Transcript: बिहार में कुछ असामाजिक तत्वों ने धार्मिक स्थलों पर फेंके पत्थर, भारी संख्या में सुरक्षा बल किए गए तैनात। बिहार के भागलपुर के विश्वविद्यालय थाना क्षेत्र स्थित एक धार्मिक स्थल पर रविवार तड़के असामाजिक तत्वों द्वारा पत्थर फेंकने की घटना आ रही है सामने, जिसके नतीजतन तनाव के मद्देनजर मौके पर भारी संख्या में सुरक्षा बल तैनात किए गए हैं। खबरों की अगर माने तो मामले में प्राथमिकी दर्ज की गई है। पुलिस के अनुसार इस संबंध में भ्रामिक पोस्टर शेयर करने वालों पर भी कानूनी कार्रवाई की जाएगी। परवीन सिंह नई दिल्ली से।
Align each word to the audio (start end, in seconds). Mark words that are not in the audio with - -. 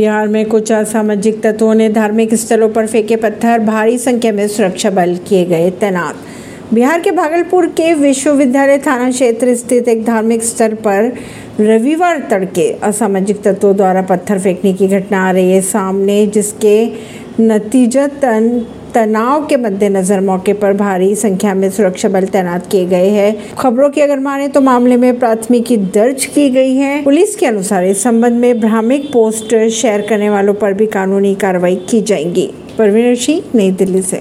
बिहार 0.00 0.28
में 0.28 0.44
कुछ 0.46 0.70
असामाजिक 0.72 1.42
तत्वों 1.42 1.74
ने 1.74 1.88
धार्मिक 1.88 2.34
स्थलों 2.34 2.68
पर 2.68 2.86
फेंके 2.86 3.16
पत्थर, 3.16 3.58
भारी 3.58 3.98
संख्या 3.98 4.32
में 4.32 4.46
सुरक्षा 4.48 4.90
बल 4.90 5.14
किए 5.28 5.44
गए 5.44 5.70
तैनात। 5.70 6.16
बिहार 6.74 7.00
के 7.00 7.10
भागलपुर 7.10 7.66
के 7.66 7.92
विश्वविद्यालय 7.94 8.78
थाना 8.78 9.10
क्षेत्र 9.10 9.54
स्थित 9.54 9.88
एक 9.88 10.04
धार्मिक 10.04 10.42
स्थल 10.42 10.74
पर 10.74 11.12
रविवार 11.60 12.26
तड़के 12.30 12.68
असामाजिक 12.82 13.42
तत्वों 13.42 13.76
द्वारा 13.76 14.02
पत्थर 14.02 14.38
फेंकने 14.38 14.72
की 14.72 14.88
घटना 14.88 15.28
आ 15.28 15.30
रही 15.30 15.50
है 15.52 15.60
सामने, 15.60 16.26
जिसके 16.26 16.76
नतीजतन 17.40 18.66
तनाव 18.94 19.46
के 19.46 19.56
मद्देनजर 19.56 20.20
मौके 20.20 20.52
पर 20.52 20.72
भारी 20.72 21.14
संख्या 21.14 21.54
में 21.54 21.70
सुरक्षा 21.70 22.08
बल 22.08 22.26
तैनात 22.26 22.66
किए 22.66 22.86
गए 22.86 23.08
हैं। 23.08 23.54
खबरों 23.58 23.90
की 23.90 24.00
अगर 24.00 24.18
माने 24.18 24.48
तो 24.48 24.60
मामले 24.60 24.96
में 24.96 25.18
प्राथमिकी 25.18 25.76
दर्ज 25.76 26.24
की 26.24 26.50
गई 26.50 26.74
है। 26.74 27.04
पुलिस 27.04 27.36
के 27.36 27.46
अनुसार 27.46 27.84
इस 27.84 28.02
संबंध 28.02 28.32
में 28.32 28.60
भ्रामिक 28.60 29.12
पोस्टर 29.12 29.68
शेयर 29.68 30.00
करने 30.00 30.30
वालों 30.30 30.54
पर 30.54 30.72
भी 30.72 30.86
कानूनी 30.86 31.34
कार्रवाई 31.34 31.76
की 31.76 32.02
जाएगी। 32.02 32.50
परवीन 32.78 33.14
सिंह 33.14 33.42
नई 33.54 33.70
दिल्ली 33.70 34.02
से। 34.02 34.18